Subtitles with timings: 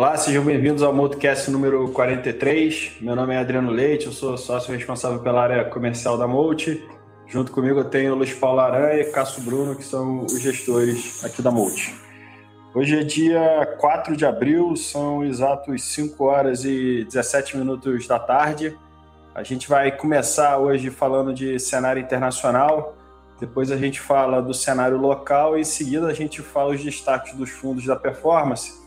[0.00, 2.92] Olá, sejam bem-vindos ao Multicast número 43.
[3.02, 6.82] Meu nome é Adriano Leite, eu sou sócio responsável pela área comercial da Multi.
[7.26, 11.42] Junto comigo eu tenho Luiz Paulo Aranha e Cássio Bruno, que são os gestores aqui
[11.42, 11.94] da Multi.
[12.74, 18.74] Hoje é dia 4 de abril, são exatos 5 horas e 17 minutos da tarde.
[19.34, 22.96] A gente vai começar hoje falando de cenário internacional,
[23.38, 27.34] depois a gente fala do cenário local e em seguida a gente fala os destaques
[27.34, 28.80] dos fundos da performance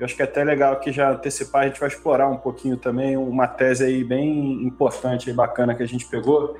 [0.00, 2.74] eu acho que é até legal que já antecipar, a gente vai explorar um pouquinho
[2.78, 6.54] também uma tese aí bem importante e bacana que a gente pegou,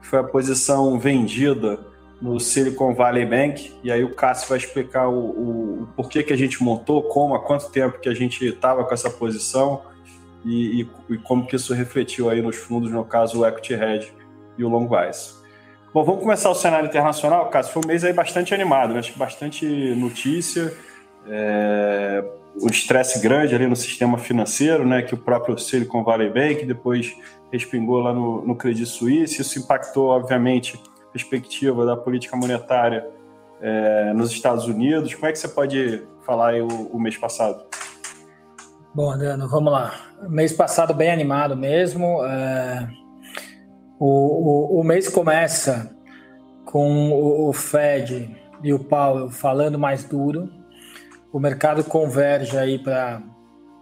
[0.00, 1.78] que foi a posição vendida
[2.22, 6.32] no Silicon Valley Bank, e aí o Cássio vai explicar o, o, o porquê que
[6.32, 9.82] a gente montou, como, há quanto tempo que a gente estava com essa posição
[10.42, 14.12] e, e, e, como que isso refletiu aí nos fundos, no caso o Equity Hedge
[14.56, 15.34] e o Long Vice.
[15.92, 19.00] Bom, vamos começar o cenário internacional, Cássio, foi um mês aí bastante animado, né?
[19.00, 20.72] acho que bastante notícia,
[21.28, 22.24] é,
[22.62, 27.14] um estresse grande ali no sistema financeiro, né, que o próprio Silicon Valley Bank depois
[27.52, 29.40] respingou lá no, no Credit Suisse.
[29.40, 33.06] Isso impactou, obviamente, a perspectiva da política monetária
[33.60, 35.14] é, nos Estados Unidos.
[35.14, 37.64] Como é que você pode falar aí o, o mês passado?
[38.94, 39.92] Bom, Adriano, vamos lá.
[40.28, 42.24] Mês passado bem animado mesmo.
[42.24, 42.88] É...
[43.98, 45.94] O, o, o, mês começa
[46.64, 50.50] com o, o Fed e o Powell falando mais duro,
[51.36, 53.20] o mercado converge aí para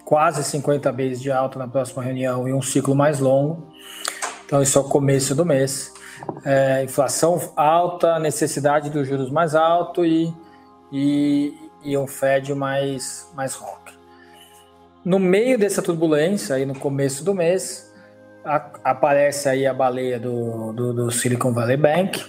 [0.05, 3.69] quase 50 vezes de alta na próxima reunião e um ciclo mais longo.
[4.45, 5.95] Então, isso é o começo do mês.
[6.45, 10.35] É, inflação alta, necessidade dos juros mais alto e,
[10.91, 13.93] e, e um Fed mais, mais rock.
[15.05, 17.89] No meio dessa turbulência, aí no começo do mês,
[18.45, 22.21] a, aparece aí a baleia do, do, do Silicon Valley Bank,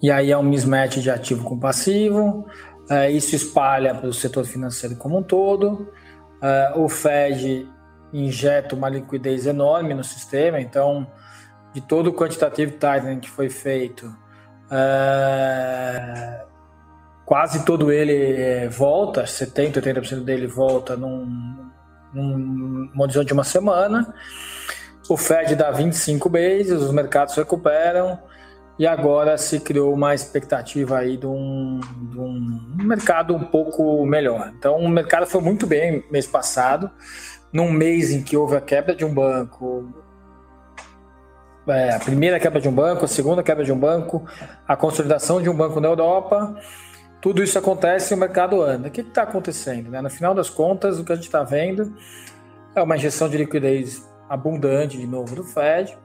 [0.00, 2.46] e aí é um mismatch de ativo com passivo,
[2.90, 5.92] é, isso espalha para o setor financeiro como um todo.
[6.42, 7.68] É, o Fed
[8.12, 11.06] injeta uma liquidez enorme no sistema, então,
[11.72, 14.12] de todo o quantitative tightening que foi feito,
[14.68, 16.40] é,
[17.24, 21.70] quase todo ele volta, 70%, 80% dele volta num,
[22.12, 24.12] num horizonte de uma semana.
[25.08, 28.18] O Fed dá 25 bases, os mercados recuperam,
[28.80, 31.80] e agora se criou uma expectativa aí de um,
[32.10, 34.54] de um, mercado um pouco melhor.
[34.58, 36.90] Então, o mercado foi muito bem mês passado,
[37.52, 39.92] num mês em que houve a quebra de um banco,
[41.68, 44.24] é, a primeira quebra de um banco, a segunda quebra de um banco,
[44.66, 46.58] a consolidação de um banco na Europa.
[47.20, 48.88] Tudo isso acontece e o mercado anda.
[48.88, 49.90] O que está acontecendo?
[49.90, 50.00] Né?
[50.00, 51.94] No final das contas, o que a gente está vendo
[52.74, 55.98] é uma injeção de liquidez abundante de novo do Fed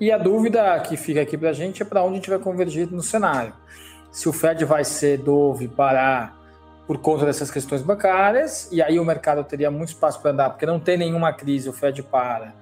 [0.00, 2.38] e a dúvida que fica aqui para a gente é para onde a gente vai
[2.38, 3.54] convergir no cenário.
[4.10, 6.36] Se o Fed vai ser dove parar
[6.86, 10.64] por conta dessas questões bancárias, e aí o mercado teria muito espaço para andar, porque
[10.64, 12.54] não tem nenhuma crise, o Fed para,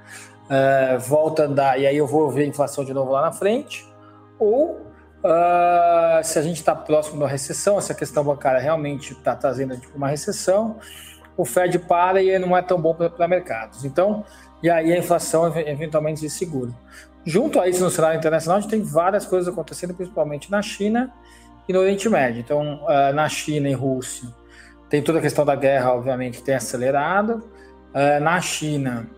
[0.45, 3.33] uh, volta a andar, e aí eu vou ver a inflação de novo lá na
[3.33, 3.87] frente,
[4.39, 4.81] ou
[5.25, 9.97] uh, se a gente está próximo da recessão, essa questão bancária realmente está trazendo tipo,
[9.97, 10.79] uma recessão,
[11.37, 13.85] o Fed para e não é tão bom para mercados.
[13.85, 14.25] Então,
[14.63, 16.71] e aí a inflação eventualmente se segura.
[17.27, 21.13] Junto a isso, no cenário internacional, a gente tem várias coisas acontecendo, principalmente na China
[21.67, 22.41] e no Oriente Médio.
[22.41, 24.29] Então, uh, na China e Rússia,
[24.91, 27.43] tem toda a questão da guerra, obviamente, que tem acelerado.
[27.95, 29.09] Uh, na China,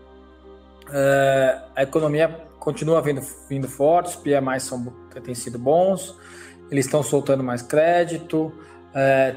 [0.85, 2.29] uh, a economia
[2.59, 4.85] continua vindo, vindo forte, os PMIs são,
[5.23, 6.15] têm sido bons,
[6.71, 8.53] eles estão soltando mais crédito.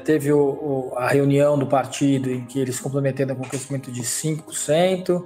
[0.03, 5.23] teve o, a reunião do partido em que eles complementaram com um crescimento de 5%.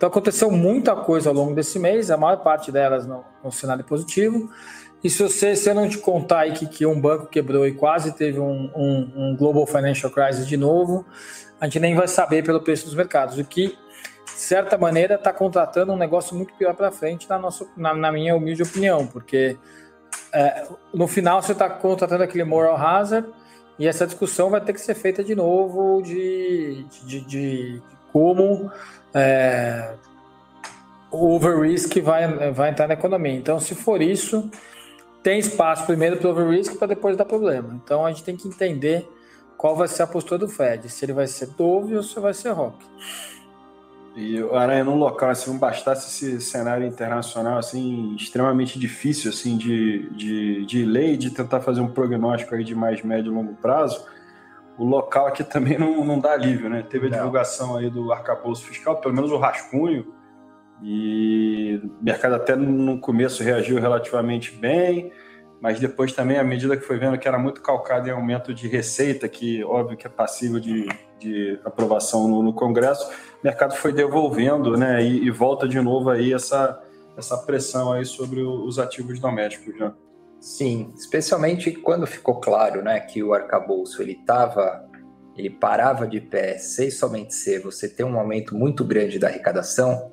[0.00, 3.84] Então aconteceu muita coisa ao longo desse mês, a maior parte delas no, no cenário
[3.84, 4.50] positivo.
[5.04, 7.74] E se você, se eu não te contar aí que, que um banco quebrou e
[7.74, 11.04] quase teve um, um, um, Global Financial Crisis de novo,
[11.60, 13.36] a gente nem vai saber pelo preço dos mercados.
[13.36, 13.76] O que,
[14.24, 18.10] de certa maneira, está contratando um negócio muito pior para frente, na, nossa, na, na,
[18.10, 19.58] minha humilde opinião, porque
[20.32, 23.28] é, no final você está contratando aquele moral hazard
[23.78, 28.70] e essa discussão vai ter que ser feita de novo de, de, de, de como
[29.14, 29.94] é,
[31.10, 33.34] o over-risk vai, vai entrar na economia.
[33.34, 34.50] Então, se for isso,
[35.22, 37.80] tem espaço primeiro para o over-risk para depois dar problema.
[37.82, 39.08] Então, a gente tem que entender
[39.56, 42.32] qual vai ser a postura do Fed, se ele vai ser Dove ou se vai
[42.32, 42.78] ser Rock.
[44.16, 50.08] E, Aranha, num local, assim, não bastasse esse cenário internacional, assim, extremamente difícil, assim, de,
[50.10, 54.04] de, de lei, de tentar fazer um prognóstico aí de mais médio e longo prazo,
[54.80, 56.82] o local aqui também não, não dá alívio, né?
[56.82, 60.06] Teve a divulgação aí do arcabouço fiscal, pelo menos o rascunho,
[60.82, 65.12] e o mercado até no começo reagiu relativamente bem.
[65.60, 68.66] mas depois também, à medida que foi vendo que era muito calcado em aumento de
[68.68, 70.88] receita, que óbvio que é passível de,
[71.18, 75.04] de aprovação no, no, Congresso, o mercado foi devolvendo, né?
[75.04, 76.82] E, e, volta de novo aí essa,
[77.18, 79.92] essa pressão aí sobre os ativos domésticos, né?
[80.40, 84.88] Sim, especialmente quando ficou claro, né, que o arcabouço ele estava
[85.36, 90.12] ele parava de pé sem somente ser você ter um aumento muito grande da arrecadação,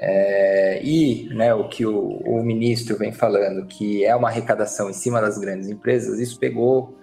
[0.00, 4.92] é, e né, o que o, o, ministro vem falando, que é uma arrecadação em
[4.92, 6.96] cima das grandes empresas, isso pegou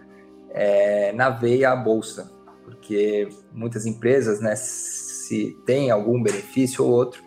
[0.51, 2.31] é, na veia a bolsa,
[2.63, 7.21] porque muitas empresas né, se tem algum benefício ou outro,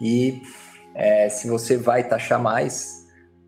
[0.00, 0.40] e
[0.94, 2.95] é, se você vai taxar mais,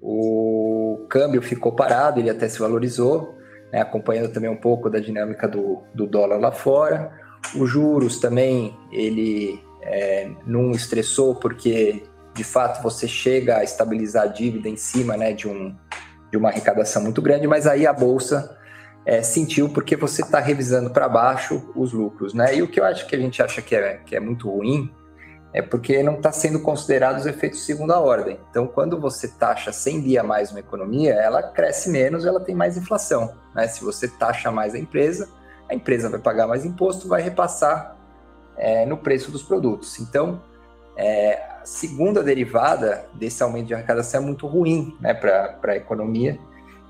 [0.01, 3.35] o câmbio ficou parado, ele até se valorizou,
[3.73, 7.11] né, acompanhando também um pouco da dinâmica do, do dólar lá fora.
[7.55, 12.03] Os juros também, ele é, não estressou porque
[12.35, 15.75] de fato você chega a estabilizar a dívida em cima né, de, um,
[16.31, 18.57] de uma arrecadação muito grande, mas aí a bolsa
[19.05, 22.35] é, sentiu porque você está revisando para baixo os lucros.
[22.35, 22.57] Né?
[22.57, 24.91] E o que eu acho que a gente acha que é, que é muito ruim
[25.53, 28.39] é porque não está sendo considerado os efeitos de segunda ordem.
[28.51, 32.77] Então, quando você taxa 100 dia mais uma economia, ela cresce menos, ela tem mais
[32.77, 33.33] inflação.
[33.55, 33.67] Né?
[33.67, 35.29] Se você taxa mais a empresa,
[35.69, 37.97] a empresa vai pagar mais imposto, vai repassar
[38.57, 39.99] é, no preço dos produtos.
[39.99, 40.43] Então,
[40.97, 46.39] é, a segunda derivada desse aumento de arrecadação é muito ruim né, para a economia,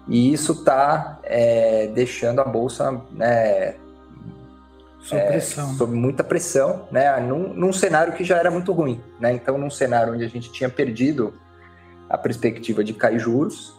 [0.09, 3.75] e isso está é, deixando a Bolsa né,
[5.01, 9.01] sob, é, sob muita pressão, né, num, num, cenário que já era muito ruim.
[9.21, 9.33] Né?
[9.33, 11.35] Então, num cenário onde a gente tinha perdido
[12.09, 13.77] a perspectiva de cair juros,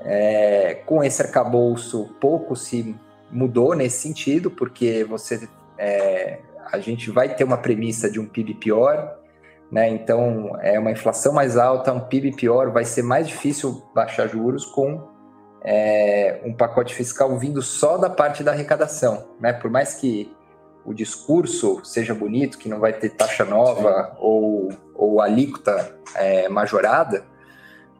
[0.00, 2.94] é, com esse arcabouço pouco se
[3.30, 5.48] mudou nesse sentido, porque você
[5.78, 6.38] é,
[6.70, 9.18] a gente vai ter uma premissa de um PIB pior,
[9.70, 9.88] né?
[9.88, 14.66] Então, é uma inflação mais alta, um PIB pior, vai ser mais difícil baixar juros
[14.66, 15.08] com
[15.64, 19.52] é, um pacote fiscal vindo só da parte da arrecadação, né?
[19.52, 20.30] Por mais que
[20.84, 27.24] o discurso seja bonito, que não vai ter taxa nova ou, ou alíquota é, majorada,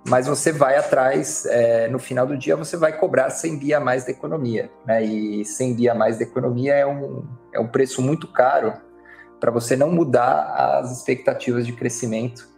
[0.08, 3.78] mas você vai atrás, é, no final do dia você vai cobrar 100 bi a
[3.78, 5.04] mais da economia, né?
[5.04, 8.72] E 100 bi a mais da economia é um, é um preço muito caro
[9.38, 12.48] para você não mudar as expectativas de crescimento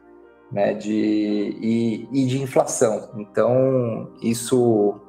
[0.51, 3.11] né, de, e, e de inflação.
[3.17, 5.01] Então, isso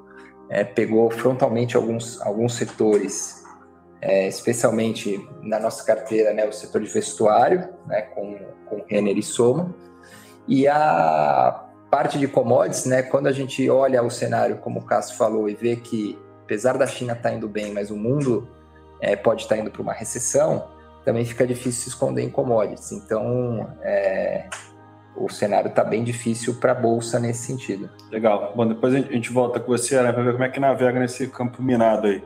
[0.50, 3.44] é, pegou frontalmente alguns, alguns setores,
[4.06, 8.38] é, especialmente na nossa carteira, né, o setor de vestuário, né, com,
[8.68, 9.74] com Renner e Soma,
[10.48, 15.18] e a parte de commodities, né, quando a gente olha o cenário, como o Cássio
[15.18, 18.48] falou, e vê que, apesar da China estar tá indo bem, mas o mundo
[19.02, 20.68] é, pode estar tá indo para uma recessão,
[21.04, 22.92] também fica difícil se esconder em commodities.
[22.92, 24.48] Então, é,
[25.16, 27.90] o cenário está bem difícil para a Bolsa nesse sentido.
[28.12, 28.54] Legal.
[28.56, 31.28] Bom, depois a gente volta com você, né, para ver como é que navega nesse
[31.28, 32.24] campo minado aí.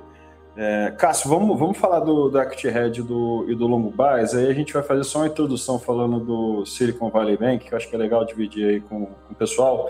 [0.61, 4.35] É, Cássio, vamos, vamos falar do, do Act Red do, e do Longo Bias.
[4.35, 7.77] Aí a gente vai fazer só uma introdução falando do Silicon Valley Bank, que eu
[7.77, 9.89] acho que é legal dividir aí com, com o pessoal.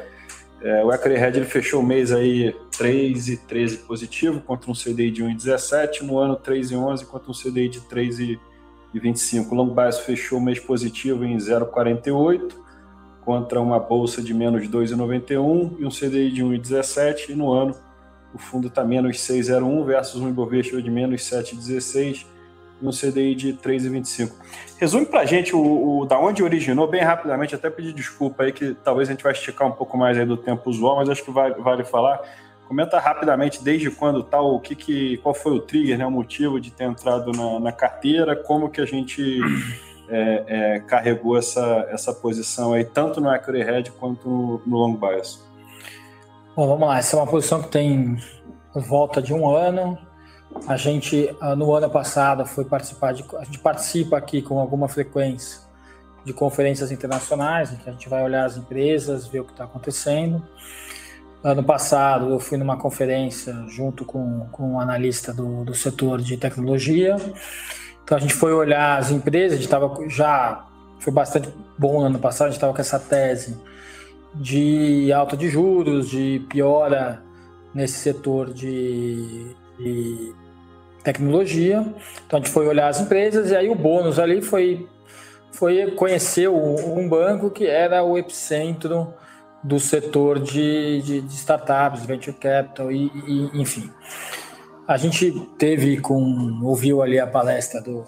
[0.62, 6.04] É, o Red ele fechou o mês aí 3,13 positivo contra um CDI de 1,17,
[6.04, 9.52] no ano 3,11 contra um CDI de 3,25.
[9.52, 12.54] O Long Bias fechou o mês positivo em 0,48
[13.22, 17.89] contra uma bolsa de menos 2,91 e um CDI de 1,17 e no ano
[18.34, 22.26] o fundo está menos 6,01 versus um Ibovespa de menos 7,16
[22.82, 24.32] e um CDI de 3,25.
[24.78, 28.52] Resume para a gente o, o, da onde originou, bem rapidamente, até pedir desculpa aí,
[28.52, 31.24] que talvez a gente vai esticar um pouco mais aí do tempo usual, mas acho
[31.24, 32.22] que vale, vale falar.
[32.68, 36.12] Comenta rapidamente desde quando tal, tá, o que, que qual foi o trigger, né, o
[36.12, 39.40] motivo de ter entrado na, na carteira, como que a gente
[40.08, 44.96] é, é, carregou essa, essa posição aí, tanto no Equity Red quanto no, no Long
[44.96, 45.49] Bias.
[46.60, 46.98] Bom, vamos lá.
[46.98, 48.18] Essa é uma posição que tem
[48.76, 49.98] volta de um ano.
[50.68, 53.24] A gente, ah, no ano passado, foi participar de.
[53.38, 55.62] A gente participa aqui com alguma frequência
[56.26, 59.64] de conferências internacionais, em que a gente vai olhar as empresas, ver o que está
[59.64, 60.46] acontecendo.
[61.42, 66.36] Ano passado, eu fui numa conferência junto com, com um analista do, do setor de
[66.36, 67.16] tecnologia.
[68.04, 70.66] Então, a gente foi olhar as empresas, a gente estava já.
[71.00, 71.48] Foi bastante
[71.78, 73.58] bom no ano passado, a gente estava com essa tese
[74.34, 77.24] de alta de juros, de piora
[77.74, 80.34] nesse setor de, de
[81.04, 81.86] tecnologia.
[82.26, 84.88] Então a gente foi olhar as empresas e aí o bônus ali foi,
[85.52, 89.14] foi conhecer um banco que era o epicentro
[89.64, 93.90] do setor de, de, de startups, venture capital e, e, enfim.
[94.88, 98.06] A gente teve com ouviu ali a palestra do,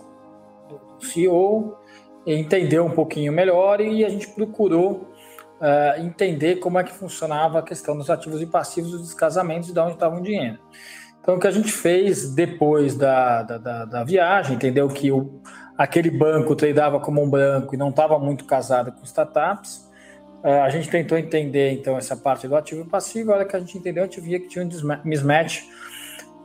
[0.68, 1.78] do CEO,
[2.26, 5.11] entendeu um pouquinho melhor e a gente procurou
[5.62, 9.74] uh, entender como é que funcionava a questão dos ativos e passivos, dos descasamentos e
[9.74, 10.58] de onde estava o dinheiro.
[11.22, 15.40] Então, o que a gente fez depois da, da, da, da viagem, entendeu que o,
[15.78, 19.88] aquele banco tradeava como um branco e não estava muito casado com startups,
[20.44, 23.32] uh, a gente tentou entender, então, essa parte do ativo e passivo.
[23.32, 24.70] A hora que a gente entendeu, a gente via que tinha um
[25.06, 25.62] mismatch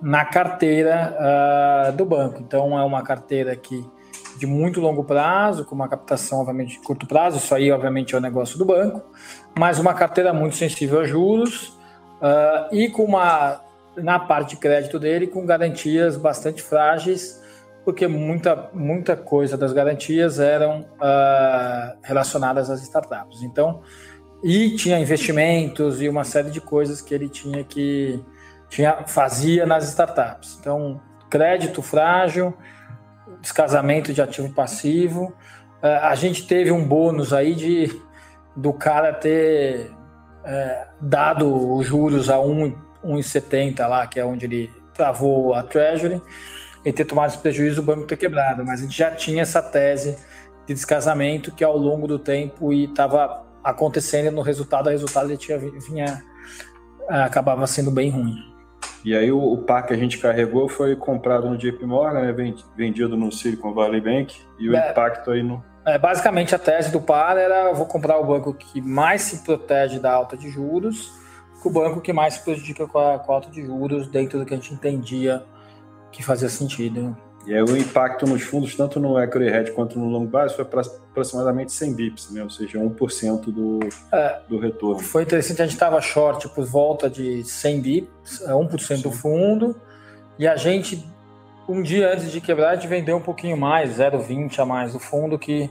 [0.02, 2.42] na carteira uh, do banco.
[2.42, 3.82] Então, é uma carteira que
[4.38, 8.18] de muito longo prazo, com uma captação, obviamente, de curto prazo, isso aí, obviamente, é
[8.18, 9.02] o negócio do banco,
[9.58, 11.68] mas uma carteira muito sensível a juros
[12.20, 13.60] uh, e com uma,
[13.96, 17.42] na parte de crédito dele, com garantias bastante frágeis,
[17.84, 23.42] porque muita, muita coisa das garantias eram uh, relacionadas às startups.
[23.42, 23.80] Então,
[24.42, 28.22] e tinha investimentos e uma série de coisas que ele tinha que
[28.68, 30.58] tinha, fazia nas startups.
[30.60, 31.00] Então,
[31.30, 32.54] crédito frágil,
[33.46, 35.32] descasamento de ativo passivo.
[35.80, 38.02] É, a gente teve um bônus aí de
[38.56, 39.92] do cara ter
[40.44, 46.20] é, dado os juros a 1,70 lá, que é onde ele travou a Treasury,
[46.84, 48.64] e ter tomado esse prejuízo o banco ter quebrado.
[48.64, 50.16] Mas a gente já tinha essa tese
[50.66, 55.36] de descasamento que ao longo do tempo e estava acontecendo no resultado, o resultado ele
[55.36, 56.24] tinha, vinha,
[57.08, 58.55] acabava sendo bem ruim.
[59.06, 62.52] E aí o, o par que a gente carregou foi comprado no JP Morgan, né,
[62.76, 65.64] vendido no Silicon Valley Bank, e o é, impacto aí no...
[65.86, 70.00] É, basicamente a tese do par era vou comprar o banco que mais se protege
[70.00, 71.12] da alta de juros,
[71.64, 74.44] o banco que mais se prejudica com a, com a alta de juros dentro do
[74.44, 75.44] que a gente entendia
[76.10, 77.16] que fazia sentido.
[77.46, 80.64] E aí o impacto nos fundos, tanto no equity hedge quanto no long base, foi
[80.64, 82.42] aproximadamente 100 bips, né?
[82.42, 83.78] ou seja, 1% do,
[84.12, 84.98] é, do retorno.
[84.98, 89.02] Foi interessante, a gente estava short por volta de 100 bips, 1% Sim.
[89.02, 89.76] do fundo,
[90.36, 91.06] e a gente,
[91.68, 94.98] um dia antes de quebrar, a gente vendeu um pouquinho mais, 0,20 a mais do
[94.98, 95.70] fundo, que,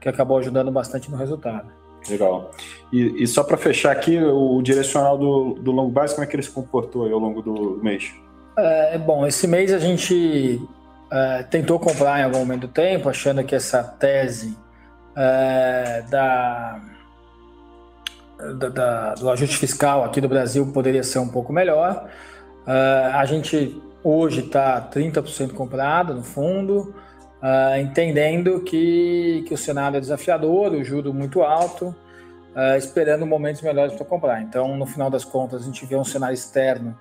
[0.00, 1.70] que acabou ajudando bastante no resultado.
[2.10, 2.50] Legal.
[2.92, 6.34] E, e só para fechar aqui, o direcional do, do long base, como é que
[6.34, 8.12] ele se comportou ao longo do mês?
[8.58, 10.60] É, bom, esse mês a gente
[11.12, 14.56] uh, tentou comprar em algum momento do tempo, achando que essa tese
[15.10, 16.80] uh, da,
[18.58, 22.08] da, da, do ajuste fiscal aqui do Brasil poderia ser um pouco melhor.
[22.66, 26.94] Uh, a gente hoje está 30% comprado no fundo,
[27.80, 31.94] entendendo que, que o cenário é desafiador, o juro muito alto,
[32.76, 34.42] esperando momentos melhores para comprar.
[34.42, 36.96] Então, no final das contas, a gente vê um cenário externo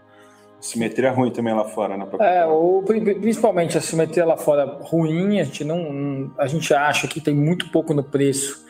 [0.61, 2.07] Simetria ruim também lá fora, né?
[2.19, 6.31] É, ou, principalmente a simetria lá fora ruim, a gente não.
[6.37, 8.63] A gente acha que tem muito pouco no preço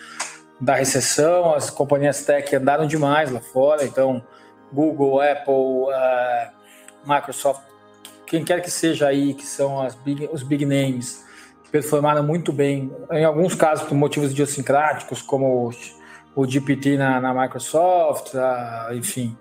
[0.60, 4.24] da recessão, as companhias tech andaram demais lá fora, então
[4.72, 6.52] Google, Apple, uh,
[7.06, 7.64] Microsoft,
[8.26, 11.26] quem quer que seja aí, que são big, os big names,
[11.72, 17.34] performaram muito bem, em alguns casos por motivos idiosincráticos, como o, o GPT na, na
[17.34, 19.36] Microsoft, uh, enfim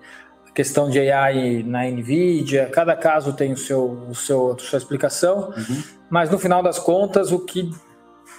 [0.54, 5.52] questão de AI na NVIDIA, cada caso tem o seu, o seu, a sua explicação,
[5.56, 5.82] uhum.
[6.08, 7.70] mas no final das contas, o que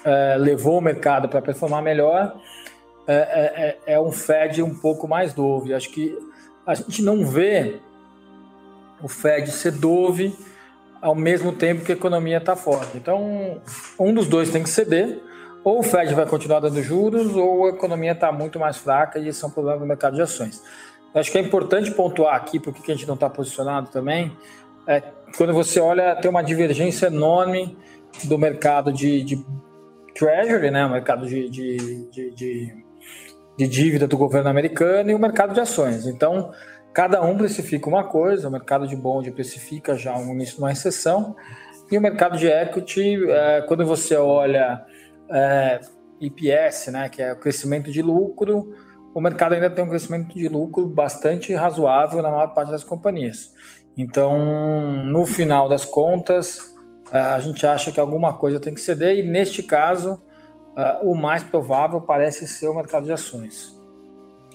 [0.03, 2.35] é, levou o mercado para performar melhor
[3.07, 5.73] é, é, é, é, um Fed um pouco mais dove.
[5.73, 6.17] Acho que
[6.65, 7.79] a gente não vê
[9.01, 10.35] o Fed ser dove
[11.01, 12.95] ao mesmo tempo que a economia está forte.
[12.95, 13.59] Então,
[13.99, 15.19] um dos dois tem que ceder,
[15.63, 19.27] ou o Fed vai continuar dando juros, ou a economia está muito mais fraca e
[19.27, 20.63] isso é um problema do mercado de ações.
[21.13, 24.31] Acho que é importante pontuar aqui, porque que a gente não está posicionado também,
[24.87, 25.01] é
[25.37, 27.77] quando você olha, tem uma divergência enorme
[28.23, 29.45] do mercado de, de
[30.13, 32.83] treasury, né, o mercado de, de, de,
[33.57, 36.05] de, dívida do governo americano e o mercado de ações.
[36.05, 36.51] Então,
[36.93, 40.69] cada um precifica uma coisa, o mercado de bond precifica já um início de uma
[40.69, 41.35] recessão,
[41.91, 44.83] e o mercado de equity, é, quando você olha
[45.29, 45.79] é,
[46.19, 48.73] EPS, né, que é o crescimento de lucro,
[49.13, 53.53] o mercado ainda tem um crescimento de lucro bastante razoável na maior parte das companhias.
[53.97, 56.73] Então, no final das contas,
[57.11, 60.21] a gente acha que alguma coisa tem que ceder, e neste caso,
[61.03, 63.79] o mais provável parece ser o mercado de ações.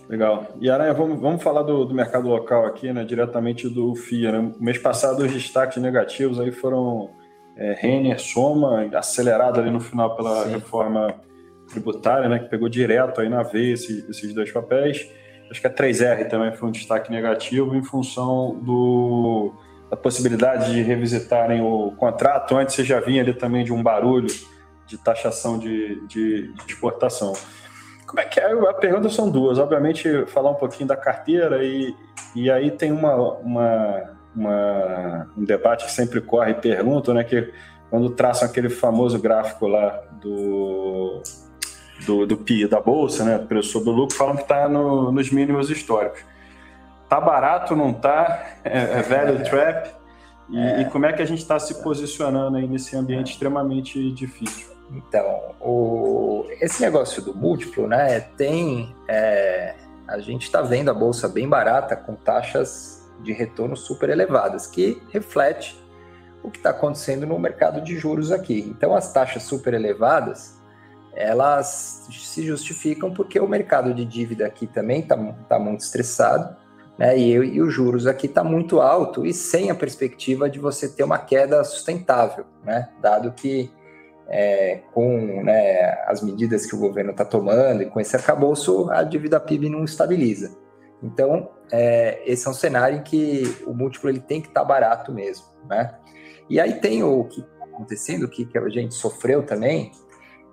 [0.08, 0.46] Legal.
[0.60, 4.32] E Aranha, vamos, vamos falar do, do mercado local aqui, né, diretamente do FIA.
[4.32, 4.52] Né?
[4.60, 7.10] mês passado, os destaques negativos aí foram
[7.56, 10.52] é, Renner, Soma, acelerado ali no final pela Sim.
[10.52, 11.14] reforma
[11.68, 15.08] tributária, né, que pegou direto aí na veia esse, esses dois papéis.
[15.50, 19.52] Acho que a 3R também foi um destaque negativo em função do,
[19.90, 22.56] da possibilidade de revisitarem o contrato.
[22.56, 24.28] Antes você já vinha ali também de um barulho
[24.86, 27.32] de taxação de, de, de exportação.
[28.06, 28.52] Como é que é?
[28.52, 29.58] A pergunta são duas.
[29.58, 31.94] Obviamente, falar um pouquinho da carteira e,
[32.34, 37.24] e aí tem uma, uma, uma um debate que sempre corre e pergunta, né?
[37.24, 37.52] Que
[37.90, 41.20] quando traçam aquele famoso gráfico lá do
[42.04, 45.30] do, do PI da Bolsa, né, preço sobre o lucro, falam que está no, nos
[45.30, 46.20] mínimos históricos.
[47.08, 48.58] Tá barato, não tá?
[48.64, 49.94] É, é velho trap?
[50.50, 50.80] E, é.
[50.82, 54.68] e, como é que a gente está se posicionando aí nesse ambiente extremamente difícil?
[54.92, 58.94] Então, o, esse negócio do múltiplo, né, tem...
[59.08, 59.74] É,
[60.06, 65.02] a gente está vendo a Bolsa bem barata, com taxas de retorno super elevadas, que
[65.10, 65.76] reflete
[66.42, 68.60] o que está acontecendo no mercado de juros aqui.
[68.68, 70.55] Então, as taxas super elevadas,
[71.16, 75.16] elas se justificam porque o mercado de dívida aqui também está
[75.48, 76.54] tá muito estressado,
[76.98, 77.18] né?
[77.18, 81.04] E, e os juros aqui está muito alto e sem a perspectiva de você ter
[81.04, 82.90] uma queda sustentável, né?
[83.00, 83.70] Dado que
[84.28, 89.02] é, com né, as medidas que o governo está tomando e com esse arcabouço, a
[89.02, 90.56] dívida PIB não estabiliza.
[91.02, 94.66] Então, é, esse é um cenário em que o múltiplo ele tem que estar tá
[94.66, 95.94] barato mesmo, né?
[96.48, 99.92] E aí tem o que está acontecendo, o que, que a gente sofreu também,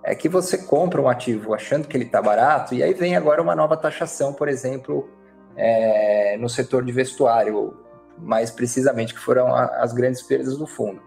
[0.04, 3.42] é que você compra um ativo achando que ele está barato, e aí vem agora
[3.42, 5.10] uma nova taxação, por exemplo,
[5.56, 7.78] é, no setor de vestuário,
[8.18, 11.02] mais precisamente, que foram as grandes perdas do fundo.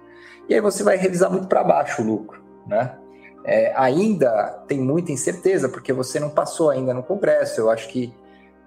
[0.49, 2.97] E aí você vai revisar muito para baixo o lucro, né?
[3.45, 7.61] É, ainda tem muita incerteza, porque você não passou ainda no Congresso.
[7.61, 8.13] Eu acho que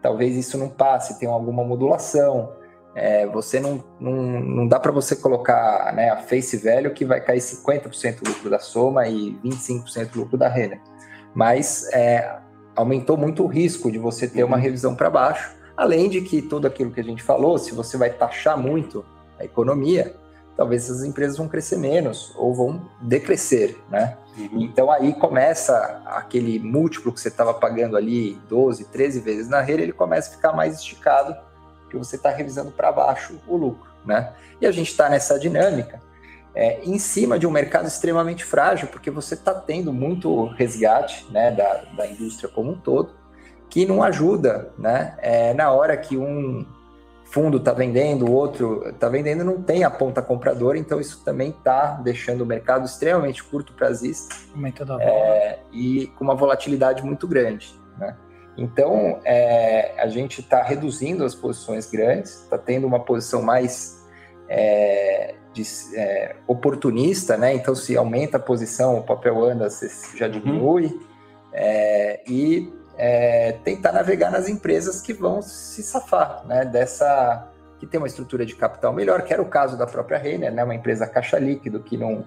[0.01, 2.53] talvez isso não passe, tem alguma modulação.
[2.99, 7.21] É, você não, não, não dá para você colocar né, a face value que vai
[7.21, 10.77] cair 50% do lucro da soma e 25% do lucro da renda.
[11.33, 12.39] Mas é,
[12.75, 14.63] aumentou muito o risco de você ter uma uhum.
[14.63, 18.09] revisão para baixo, além de que tudo aquilo que a gente falou, se você vai
[18.09, 19.05] taxar muito
[19.39, 20.13] a economia,
[20.57, 24.17] talvez essas empresas vão crescer menos ou vão decrescer, né?
[24.37, 24.61] Uhum.
[24.61, 29.83] Então aí começa aquele múltiplo que você estava pagando ali 12, 13 vezes na rede,
[29.83, 31.33] ele começa a ficar mais esticado
[31.89, 34.31] porque você está revisando para baixo o lucro, né?
[34.61, 35.99] E a gente está nessa dinâmica
[36.53, 41.51] é, em cima de um mercado extremamente frágil, porque você está tendo muito resgate né,
[41.51, 43.13] da, da indústria como um todo,
[43.69, 45.15] que não ajuda, né?
[45.19, 46.63] É, na hora que um
[47.25, 51.49] fundo está vendendo, o outro está vendendo, não tem a ponta compradora, então isso também
[51.49, 54.35] está deixando o mercado extremamente curto prazista
[54.99, 58.15] é, e com uma volatilidade muito grande, né?
[58.59, 64.05] Então, é, a gente está reduzindo as posições grandes, está tendo uma posição mais
[64.47, 65.63] é, de,
[65.95, 67.53] é, oportunista, né?
[67.53, 69.69] Então, se aumenta a posição, o papel anda,
[70.15, 70.31] já uhum.
[70.31, 70.85] diminui.
[70.85, 70.99] Uhum.
[72.27, 76.65] e é, tentar navegar nas empresas que vão se safar, né?
[76.65, 80.51] Dessa que tem uma estrutura de capital melhor, que era o caso da própria Renner,
[80.51, 80.63] né?
[80.65, 82.25] Uma empresa caixa líquido que não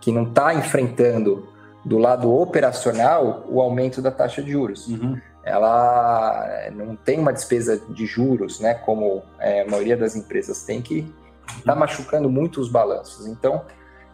[0.00, 1.48] que não está enfrentando
[1.84, 4.86] do lado operacional o aumento da taxa de juros.
[4.88, 10.16] Uhum ela eh, não tem uma despesa de juros, né, como é, a maioria das
[10.16, 11.06] empresas tem, que
[11.58, 13.26] está machucando muito os balanços.
[13.26, 13.62] Então,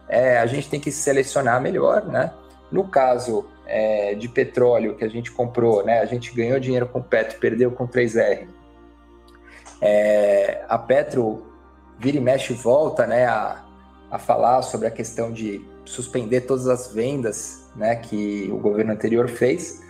[0.09, 2.33] é, a gente tem que selecionar melhor, né?
[2.69, 7.01] No caso é, de petróleo que a gente comprou, né, a gente ganhou dinheiro com
[7.01, 8.47] Petro, perdeu com 3R.
[9.79, 11.45] É, a Petro
[11.97, 13.63] vira e mexe e volta, né, a,
[14.09, 19.27] a falar sobre a questão de suspender todas as vendas, né, que o governo anterior
[19.29, 19.81] fez.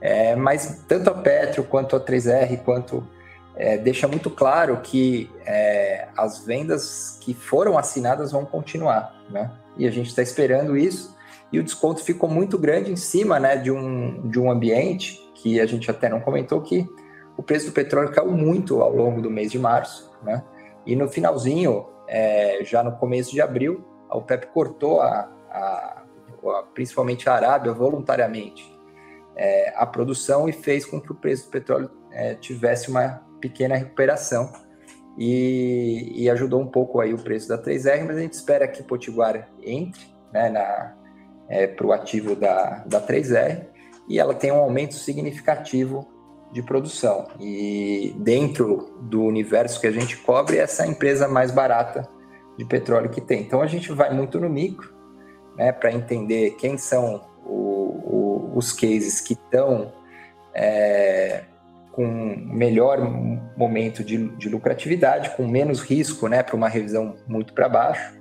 [0.00, 3.06] É, mas tanto a Petro quanto a 3R, quanto
[3.54, 9.50] é, deixa muito claro que é, as vendas que foram assinadas vão continuar, né?
[9.76, 11.16] E a gente está esperando isso.
[11.52, 15.60] E o desconto ficou muito grande em cima né, de, um, de um ambiente que
[15.60, 16.86] a gente até não comentou que
[17.36, 20.42] o preço do petróleo caiu muito ao longo do mês de março, né?
[20.86, 25.99] E no finalzinho, é, já no começo de abril, a OPEP cortou a, a,
[26.74, 28.80] principalmente a Arábia voluntariamente
[29.40, 33.74] é, a produção e fez com que o preço do petróleo é, tivesse uma pequena
[33.74, 34.52] recuperação
[35.16, 38.82] e, e, ajudou um pouco aí o preço da 3R, mas a gente espera que
[38.82, 40.94] Potiguar entre né,
[41.48, 43.66] é, para o ativo da, da 3R
[44.08, 46.06] e ela tem um aumento significativo
[46.52, 47.28] de produção.
[47.40, 52.08] E dentro do universo que a gente cobre, essa é a empresa mais barata
[52.58, 53.40] de petróleo que tem.
[53.40, 54.99] Então a gente vai muito no micro
[55.56, 59.92] né, para entender quem são o, o, os cases que estão
[60.54, 61.44] é,
[61.92, 63.00] com melhor
[63.56, 68.18] momento de, de, lucratividade, com menos risco né, para uma revisão muito para baixo,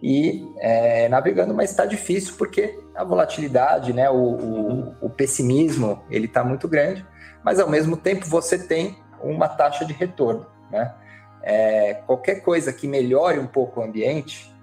[0.00, 6.26] e é, navegando, mas está difícil porque a volatilidade, né, o, o, o pessimismo, ele
[6.26, 7.04] está muito grande,
[7.42, 10.46] mas ao mesmo tempo você tem uma taxa de retorno.
[10.70, 10.94] Né?
[11.42, 14.54] É, qualquer coisa que melhore um pouco o ambiente,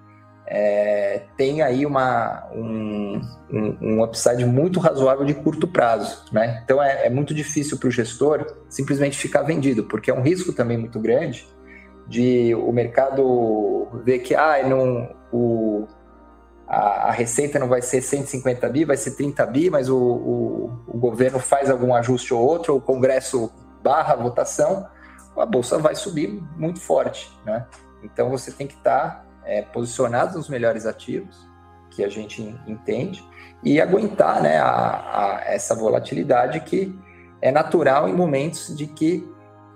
[0.48, 3.20] é, tem aí uma, um,
[3.52, 6.26] um, um, upside muito razoável de curto prazo.
[6.32, 6.62] Né?
[6.64, 10.54] Então é, é muito difícil para o gestor simplesmente ficar vendido, porque é um risco
[10.54, 11.48] também muito grande
[12.08, 15.88] de o mercado ver que ah, não, o,
[16.68, 20.80] a, a, receita não vai ser 150 bi, vai ser 30 bi, mas o, o,
[20.88, 23.52] o governo faz algum ajuste ou outro, ou o Congresso
[23.84, 24.88] barra a votação,
[25.36, 27.66] a bolsa vai subir muito forte, né?
[28.04, 31.48] Então você tem que estar tá, é, posicionado nos melhores ativos
[31.92, 33.24] que a gente entende
[33.64, 36.98] e aguentar, né, a, a, essa volatilidade que
[37.42, 39.28] é natural em momentos de que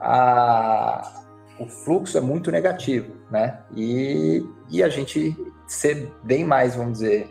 [0.02, 1.24] a,
[1.60, 3.60] o fluxo é muito negativo, né?
[3.76, 5.36] E, e a gente
[5.68, 7.30] ser bem mais, vamos dizer,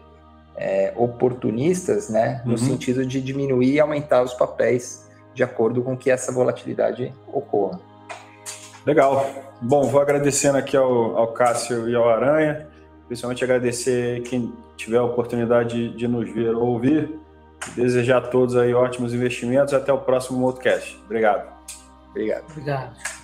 [0.57, 2.43] é, oportunistas, né?
[2.45, 2.59] No uhum.
[2.59, 7.81] sentido de diminuir e aumentar os papéis de acordo com que essa volatilidade ocorra.
[8.85, 9.48] Legal.
[9.61, 12.69] Bom, vou agradecendo aqui ao, ao Cássio e ao Aranha,
[13.07, 17.19] principalmente agradecer quem tiver a oportunidade de, de nos ver ou ouvir.
[17.75, 19.75] Desejar a todos aí ótimos investimentos.
[19.75, 20.97] Até o próximo podcast.
[21.05, 21.53] Obrigado.
[22.11, 22.45] Obrigado.
[22.51, 23.18] Obrigado.